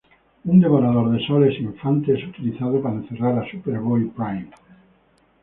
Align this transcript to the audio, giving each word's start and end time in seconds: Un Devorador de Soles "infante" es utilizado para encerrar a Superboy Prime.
Un 0.51 0.57
Devorador 0.61 1.11
de 1.11 1.19
Soles 1.27 1.59
"infante" 1.59 2.15
es 2.17 2.27
utilizado 2.27 2.81
para 2.81 2.95
encerrar 2.95 3.37
a 3.37 3.51
Superboy 3.51 4.05
Prime. 4.09 4.49